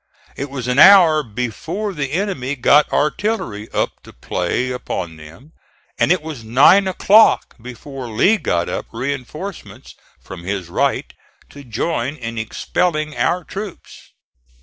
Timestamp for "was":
0.49-0.67, 6.23-6.43